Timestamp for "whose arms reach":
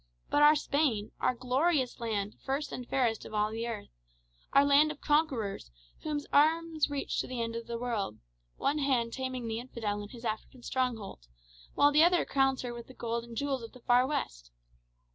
5.99-7.19